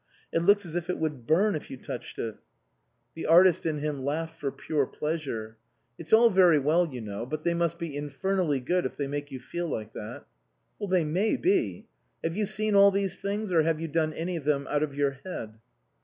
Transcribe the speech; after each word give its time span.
It 0.33 0.39
looks 0.43 0.65
as 0.65 0.73
if 0.73 0.89
it 0.89 0.97
would 0.97 1.27
burn 1.27 1.53
if 1.53 1.69
you 1.69 1.77
touched 1.77 2.17
it." 2.17 2.33
77 2.41 2.41
THE 3.13 3.21
COSMOPOLITAN 3.21 3.21
The 3.21 3.37
artist 3.37 3.65
in 3.67 3.77
him 3.77 4.03
laughed 4.03 4.39
for 4.39 4.51
pure 4.51 4.87
pleasure." 4.87 5.57
It's 5.99 6.11
all 6.11 6.31
very 6.31 6.57
well, 6.57 6.91
you 6.91 7.01
know, 7.01 7.27
but 7.27 7.43
they 7.43 7.53
must 7.53 7.77
be 7.77 7.95
infernally 7.95 8.61
good 8.61 8.87
if 8.87 8.97
they 8.97 9.05
make 9.05 9.29
you 9.29 9.39
feel 9.39 9.67
like 9.67 9.93
that."" 9.93 10.23
They 10.89 11.03
may 11.03 11.37
be. 11.37 11.85
Have 12.23 12.35
you 12.35 12.47
seen 12.47 12.73
all 12.73 12.89
these 12.89 13.19
things, 13.19 13.51
or 13.51 13.61
have 13.61 13.79
you 13.79 13.87
done 13.89 14.11
any 14.13 14.37
of 14.37 14.43
them 14.43 14.65
out 14.71 14.81
of 14.81 14.95
your 14.95 15.19
head 15.23 15.59